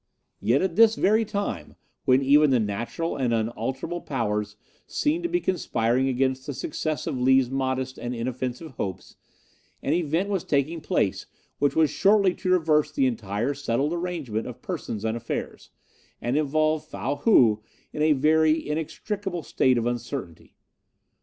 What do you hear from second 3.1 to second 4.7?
and unalterable powers